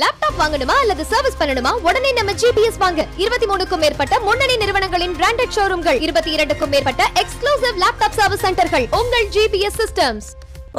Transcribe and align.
Laptop 0.00 0.40
வாங்கணுமா 0.40 0.74
அல்லது 0.82 1.02
service 1.12 1.38
பண்ணணுமா? 1.40 1.70
உடனே 1.86 2.10
நம்ம 2.18 2.32
ஜிபிஎஸ் 2.40 2.80
வாங்க. 2.82 3.00
இருபத்தி 3.22 3.46
மூணுக்கும் 3.50 3.80
மேற்பட்ட 3.84 4.14
முன்னணி 4.26 4.56
நிறுவனங்களின் 4.62 5.14
பிராண்டட் 5.20 5.54
ஷோரூம்கள் 5.56 5.98
இருபத்தி 6.06 6.30
இரண்டுக்கும் 6.36 6.70
மேற்பட்ட 6.74 7.04
எக்ஸ்க்ளூசிவ் 7.22 7.78
லேப்டாப் 7.82 8.16
சர்வீஸ் 8.20 8.44
சென்டர்கள் 8.46 8.86
உங்கள் 9.00 9.26
ஜிபிஎஸ் 9.36 9.78
சிஸ்டம்ஸ் 9.82 10.28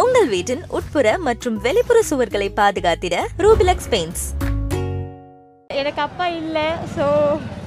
உங்கள் 0.03 0.27
வீட்டின் 0.33 0.63
உட்புற 0.79 1.17
மற்றும் 1.27 1.57
வெளிப்புற 1.65 2.01
சுவர்களை 2.09 2.49
பாதுகாத்திட 2.61 3.15
ரூபிலக்ஸ் 3.45 3.89
பெயிண்ட்ஸ் 3.95 4.25
எனக்கு 5.81 6.01
அப்பா 6.07 6.27
இல்லை 6.41 6.67
ஸோ 6.97 7.07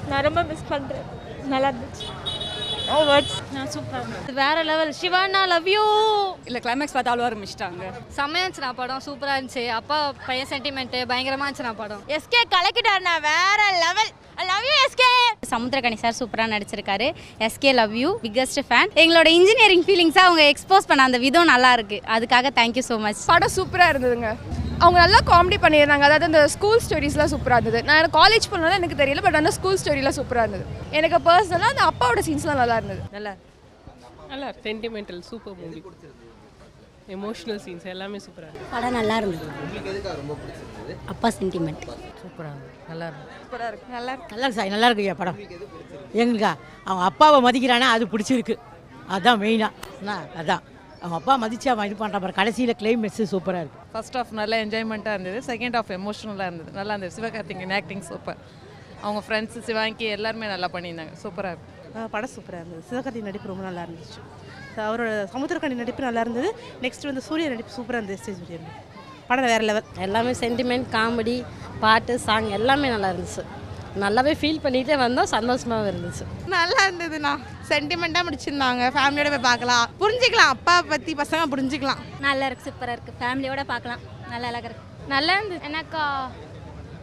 நான் 0.08 0.24
ரொம்ப 0.28 0.42
மிஸ் 0.52 0.68
பண்ணுறேன் 0.70 1.06
நல்லா 1.52 1.68
இருந்துச்சு. 1.72 2.06
ஓ 2.94 2.96
வேர்ட்ஸ் 3.08 3.36
நான் 3.54 3.68
சூப்பராக 3.74 4.32
வேற 4.38 4.56
லெவல் 4.70 4.90
சிவானா 5.00 5.42
லவ் 5.52 5.68
யூ 5.74 5.84
இல்லை 6.48 6.60
கிளைமேக்ஸ் 6.64 6.94
பார்த்து 6.94 7.10
அவ்வளோ 7.12 7.26
ஆரம்பிச்சிட்டாங்க 7.28 7.82
செம்மையா 8.16 8.42
இருந்துச்சு 8.44 8.64
நான் 8.64 8.78
படம் 8.80 9.04
சூப்பரா 9.06 9.34
இருந்துச்சு. 9.36 9.64
அப்பா 9.78 9.98
பையன் 10.26 10.50
சென்டிமெண்ட் 10.52 10.96
பயங்கரமா 11.12 11.46
இருந்துச்சு 11.46 11.68
நான் 11.68 11.80
படம். 11.82 12.02
எஸ்கே 12.16 12.42
கலக்கிட்டாருண்ணா 12.54 13.14
வேற 13.30 13.60
level 13.84 14.10
love 14.50 14.66
you 14.70 14.74
SK 14.86 15.10
Samuthirakani 15.52 15.98
sir 16.02 16.18
சூப்பராக 16.20 16.52
நடிச்சிருக்காரு. 16.54 17.08
SK 17.48 17.72
love 17.80 17.94
you 18.02 18.10
biggest 18.24 18.60
fan 18.70 18.92
எங்களோட 19.04 19.30
இன்ஜினியரிங் 19.38 19.86
ஃபீலிங்ஸாக 19.88 20.28
அவங்க 20.28 20.44
எக்ஸ்போஸ் 20.54 20.88
பண்ண 20.90 21.08
அந்த 21.10 21.20
விதம் 21.26 21.52
நல்லா 21.54 21.70
இருக்கு. 21.78 22.00
அதுக்காக 22.16 22.52
தேங்க்யூ 22.60 22.84
ஸோ 22.90 22.98
மச் 23.06 23.22
படம் 23.32 23.54
சூப்பராக 23.58 23.94
இருந்ததுங்க. 23.94 24.30
அவங்க 24.84 24.98
நல்லா 25.04 25.20
காமெடி 25.30 25.56
பண்ணியிருந்தாங்க. 25.64 26.06
அதாவது 26.08 26.28
அந்த 26.30 26.40
ஸ்கூல் 26.54 26.82
ஸ்டோரிஸ்லாம் 26.84 27.32
சூப்பராக 27.32 27.58
இருந்தது. 27.60 27.80
நான் 27.88 28.14
காலேஜ் 28.18 28.50
போனதால 28.52 28.78
எனக்கு 28.80 29.00
தெரியல 29.02 29.22
பட் 29.26 29.38
அந்த 29.40 29.50
ஸ்கூல் 29.56 29.78
ஸ்டோரிலாம் 29.82 30.16
சூப்பராக 30.18 30.46
இருந்தது. 30.46 30.64
எனக்கு 30.98 31.18
பர்சனலாக 31.28 31.72
அந்த 31.74 31.84
அப்பாவோட 31.90 32.22
சீன்ஸ்லாம் 32.28 32.60
நல்லா 32.62 32.76
இருந்தது. 32.80 33.02
நல்லா 33.16 33.32
நல்லா 34.32 34.48
sentimental 34.66 35.22
super 35.30 35.56
movie 35.60 35.82
emotional 37.16 37.60
scenes 37.64 37.86
எல்லாமே 37.92 38.18
சூப்பராக 38.24 38.50
இருக்கு 38.50 38.72
படம் 38.74 38.96
நல்லா 38.98 39.14
இருந்தது. 39.20 39.46
அப்பா 41.12 41.28
சென்டிமெண்ட் 41.38 41.86
சூப்பராக 42.22 42.54
நல்லா 42.90 43.06
இருக்கும் 43.08 43.38
சூப்பராக 43.40 43.68
இருக்கு. 43.70 43.88
நல்லா 43.96 44.12
இருக்கு. 44.14 44.32
நல்லா 44.34 44.46
இருக்கு 44.48 44.74
நல்லா 44.74 44.88
இருக்கு 44.90 45.16
படம். 45.22 45.38
எங்களுக்கா? 46.22 46.52
அவங்க 46.88 47.04
அப்பாவை 47.10 47.38
மதிக்கிறானா 47.48 47.88
அது 47.96 48.06
பிடிச்சிருக்கு. 48.12 48.56
அதான் 49.16 49.40
மெயினாக 49.44 50.20
அதான். 50.42 50.62
அவங்க 51.02 51.16
அப்பா 51.18 51.34
மதிச்சு 51.42 51.68
அவன் 51.72 51.86
இது 51.88 51.96
பண்ணுறான் 52.00 52.22
பாரு 52.24 52.34
கடைசியில் 52.40 52.72
கிளைமேட்ஸு 52.80 53.24
சூப்பராக 53.32 53.62
இருக்குது 53.62 53.86
ஃபர்ஸ்ட் 53.94 54.16
ஆஃப் 54.20 54.32
நல்லா 54.40 54.56
என்ஜாய்மெண்ட்டாக 54.64 55.14
இருந்தது. 55.16 55.38
செகண்ட் 55.52 55.76
ஆஃப் 55.80 55.90
எமோஷனலாக 55.98 56.48
இருந்தது. 56.50 56.70
நல்லா 56.78 56.92
இருந்தது. 56.94 57.14
சிவகார்த்திகேயன் 57.16 57.74
ஆக்டிங் 57.78 58.04
சூப்பர் 58.10 58.38
அவங்க 59.04 59.20
ஃப்ரெண்ட்ஸ் 59.26 59.64
சிவாங்கி 59.68 60.06
எல்லாருமே 60.16 60.46
நல்லா 60.54 60.68
பண்ணியிருந்தாங்க. 60.74 61.14
சூப்பராக 61.24 61.54
இருக்கு. 61.54 62.04
படம் 62.14 62.32
சூப்பராக 62.36 62.60
இருந்தது. 62.62 62.82
சிவகார்த்தி 62.90 63.22
நடிப்பு 63.28 63.50
ரொம்ப 63.52 63.64
நல்லா 63.68 63.82
இருந்துச்சு. 63.88 64.20
அவரோட 64.86 65.10
சமுத்திரக்கணி 65.34 65.80
நடிப்பு 65.82 66.02
நல்லா 66.08 66.22
இருந்தது. 66.26 66.50
நெக்ஸ்ட் 66.84 67.08
வந்து 67.10 67.24
சூரிய 67.28 67.48
நடிப்பு 67.54 67.74
சூப்பராக 67.78 68.00
இருந்தது. 68.02 68.20
ஸ்டேஜ் 68.22 68.68
படம் 69.30 69.50
வேறு 69.52 69.64
லெவல் 69.70 69.98
எல்லாமே 70.06 70.32
சென்டிமெண்ட் 70.44 70.86
காமெடி 70.94 71.36
பாட்டு 71.82 72.14
சாங் 72.28 72.48
எல்லாமே 72.60 72.88
நல்லா 72.94 73.10
இருந்துச்சு. 73.12 73.42
நல்லாவே 74.00 74.32
ஃபீல் 74.40 74.60
பண்ணிகிட்டே 74.64 74.96
வந்தோம் 75.02 75.30
சந்தோஷமாகவும் 75.32 75.90
இருந்துச்சு. 75.90 76.24
நல்லா 76.54 76.80
இருந்ததுண்ணா. 76.86 77.32
சென்டிமெண்ட்டாக 77.70 78.26
முடிச்சிருந்தாங்க. 78.28 78.82
ஃபேமிலியோட 78.94 79.30
போய் 79.34 79.46
பார்க்கலாம். 79.50 79.84
புரிஞ்சுக்கலாம். 80.02 80.52
அப்பா 80.54 80.74
பற்றி 80.92 81.14
பசங்க 81.22 81.42
புரிஞ்சுக்கலாம். 81.54 82.00
நல்லா 82.26 82.46
இருக்கு. 82.46 82.66
சூப்பராக 82.68 82.96
இருக்குது 82.96 83.18
ஃபேமிலியோட 83.20 83.62
பார்க்கலாம். 83.72 84.02
நல்லா 84.32 84.48
அழகாக 84.50 84.68
இருக்கு. 84.70 84.88
நல்லா 85.14 85.32
இருந்துச்சு. 85.36 85.68
எனக்கு 85.70 86.00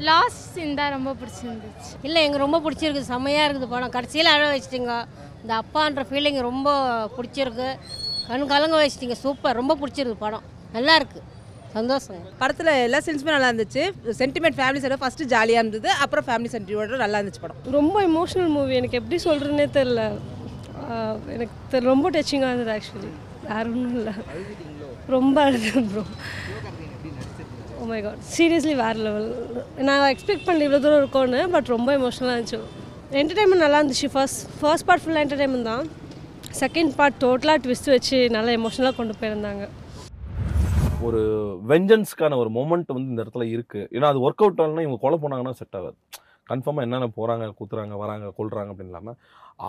லாஸ்ட் 0.10 0.44
சீன் 0.54 0.78
தான் 0.80 0.94
ரொம்ப 0.98 1.12
பிடிச்சிருந்துச்சு. 1.22 1.90
இல்லை 2.02 2.20
எங்களுக்கு 2.26 2.46
ரொம்ப 2.46 2.60
பிடிச்சிருக்கு. 2.66 3.10
செம்மையாக 3.14 3.48
இருக்குது 3.48 3.74
படம். 3.74 3.96
கடைசியில் 3.98 4.34
அழ 4.36 4.44
வச்சிட்டிங்க. 4.54 4.96
இந்த 5.42 5.54
அப்பான்ற 5.62 6.04
ஃபீலிங் 6.12 6.40
ரொம்ப 6.42 6.70
பிடிச்சிருக்கு. 7.18 7.70
கண் 8.30 8.52
கலங்க 8.54 8.78
வச்சிட்டிங்க. 8.84 9.18
சூப்பர் 9.26 9.56
ரொம்ப 9.56 9.78
பிடிச்சிருக்கு 9.82 10.24
படம். 10.26 10.42
நல்லா 10.78 10.96
இருக்கு. 10.96 11.22
சந்தோஷம் 11.76 12.22
படத்தில் 12.42 12.72
எல்லா 12.86 13.00
சீன்ஸுமே 13.06 13.34
நல்லா 13.36 13.50
இருந்துச்சு. 13.52 13.84
சென்டிமெண்ட் 14.22 14.58
ஃபேமிலி 14.60 14.80
சைடு 14.84 14.98
ஃபஸ்ட்டு 15.02 15.30
ஜாலியாக 15.34 15.62
இருந்தது. 15.64 15.90
அப்புறம் 16.04 16.26
ஃபேமிலி 16.28 16.50
சென்டிமெண்ட் 16.56 17.04
நல்லா 17.06 17.20
இருந்துச்சு 17.20 17.44
படம். 17.46 17.60
ரொம்ப 17.78 17.96
எமோஷனல் 18.12 18.52
மூவி 18.58 18.78
எனக்கு 18.82 19.00
எப்படி 19.02 19.18
சொல்கிறேன்னே 19.28 19.68
தெரில 19.78 20.04
எனக்கு 21.36 21.80
ரொம்ப 21.92 22.10
டச்சிங்காக 22.16 22.52
இருந்தது 22.54 22.72
ஆக்சுவலி 22.78 23.12
வேற 23.50 23.64
ஒன்றும் 23.74 23.98
இல்லை. 24.00 24.14
ரொம்ப 25.16 25.38
அழுது 25.48 25.82
bro 25.92 26.04
oh 27.78 27.86
my 27.92 28.00
god 28.06 28.24
seriously 28.36 28.74
வேறு 28.84 29.00
லெவல் 29.06 29.28
நான் 29.88 30.02
எக்ஸ்பெக்ட் 30.14 30.46
பண்ணல 30.48 30.66
இவ்வளோ 30.68 30.80
தூரம் 30.86 31.02
இருக்கும்னு 31.02 31.42
பட் 31.54 31.70
ரொம்ப 31.76 31.90
எமோஷனலாக 32.00 32.36
இருந்துச்சு. 32.38 32.60
என்டர்டைன்மெண்ட் 33.22 33.64
நல்லா 33.66 33.80
இருந்துச்சு. 33.82 34.08
ஃபர்ஸ்ட் 34.16 34.42
ஃபர்ஸ்ட் 34.62 34.88
பார்ட் 34.88 35.04
ஃபுல்லாக 35.04 35.26
என்டர்டைன்மெண்ட் 35.26 35.70
தான். 35.72 35.86
செகண்ட் 36.64 36.92
பார்ட் 37.00 37.20
டோட்டலாக 37.26 37.62
ட்விஸ்ட் 37.66 37.90
வச்சு 37.96 38.18
நல்லா 38.38 38.52
எமோஷனலாக 38.60 38.96
கொண்டு 39.00 39.16
போயிருந்தாங்க. 39.22 39.66
ஒரு 41.08 41.20
வெஞ்சன்ஸ்க்கான 41.72 42.38
ஒரு 42.42 42.50
மொமெண்ட் 42.56 42.90
வந்து 42.96 43.12
இந்த 43.12 43.24
இடத்துல 43.24 43.46
இருக்குது 43.56 43.88
ஏன்னா 43.96 44.08
அது 44.12 44.24
ஒர்க் 44.26 44.42
அவுட் 44.44 44.62
ஆகலன்னா 44.62 44.84
இவங்க 44.86 45.00
கொலை 45.04 45.18
போனாங்கன்னா 45.24 45.54
செட் 45.60 45.78
ஆகாது. 45.80 45.96
கன்ஃபார்மாக 46.50 46.86
என்னென்ன 46.86 47.08
போகிறாங்க 47.18 47.46
குத்துறாங்க 47.60 47.96
வராங்க 48.02 48.28
கொள்றாங்க 48.40 48.72
அப்படின்னு 48.72 48.92
இல்லாமல் 48.92 49.18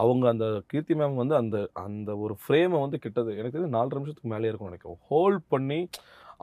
அவங்க 0.01 0.25
அந்த 0.33 0.47
கீர்த்தி 0.71 0.95
மேம் 1.01 1.21
வந்து 1.23 1.35
அந்த 1.41 1.57
அந்த 1.85 2.11
ஒரு 2.25 2.35
ஃப்ரேமை 2.43 2.79
வந்து 2.85 2.99
கிட்டது. 3.05 3.31
எனக்கு 3.39 3.55
தெரிஞ்சு 3.57 3.77
நாலு 3.77 3.97
நிமிஷத்துக்கு 3.99 4.33
மேலே 4.35 4.49
இருக்கும் 4.51 4.71
நினைக்கிறேன். 4.71 5.01
ஹோல்ட் 5.11 5.45
பண்ணி 5.55 5.79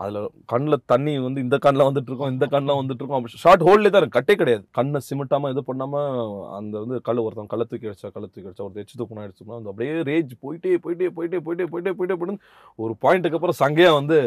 அதில் 0.02 0.20
கண்ணில் 0.52 0.78
தண்ணி 0.92 1.14
வந்து 1.26 1.44
இந்த 1.46 1.58
கண்ணில் 1.66 1.88
வந்துட்டு 1.88 2.10
இருக்கோம் 2.12 2.34
இந்த 2.34 2.46
கண்ணில் 2.54 2.80
வந்துட்டு 2.80 3.06
அப்படி 3.18 3.44
ஷார்ட் 3.46 3.64
ஹோல்ட்லேயே 3.68 3.94
தான் 3.96 4.16
கட்டே 4.18 4.34
கிடையாது. 4.42 4.64
கண்ணை 4.78 5.00
சிமிட்டாமல் 5.10 5.54
இது 5.54 5.62
பண்ணாமல் 5.70 6.10
அந்த 6.58 6.74
வந்து 6.84 6.98
கல் 7.08 7.24
ஒருத்தன் 7.26 7.52
கள்ள 7.54 7.66
தூக்கி 7.72 7.90
அடிச்சா 7.92 8.12
கள்ள 8.16 8.26
தூக்கி 8.28 8.48
அடிச்சா 8.50 8.66
ஒருத்தர் 8.66 8.86
எச்சு 8.86 9.00
தூக்கணும் 9.00 9.26
அடிச்சுக்கணும் 9.26 9.60
அந்த 9.60 9.72
அப்படியே 9.74 9.96
ரேஜ் 10.12 10.34
போயிட்டே 10.44 10.76
போயிட்டே 10.86 11.10
போயிட்டே 11.18 11.40
போயிட்டே 11.46 11.68
போயிட்டே 11.72 11.94
போயிட்டே 12.00 12.18
போயிட்டு 12.20 12.44
ஒரு 12.80 12.96
பாயிண்ட்டுக்கு 13.06 13.40
அப்புறம் 13.40 13.60
சங்கையாக 13.64 14.00
வந்து 14.00 14.20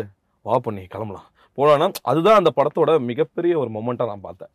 வா 0.42 0.58
பண்ணி 0.58 0.86
கிளம்பலாம். 0.86 1.26
போலான்னா 1.56 1.92
அதுதான் 2.02 2.36
அந்த 2.36 2.50
படத்தோட 2.56 3.00
மிகப்பெரிய 3.00 3.58
ஒரு 3.58 3.70
மொமெண்ட்டாக 3.70 4.06
நான் 4.06 4.20
பார்த்தேன். 4.20 4.48